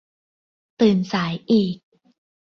[0.79, 1.77] ตื่นสายอีก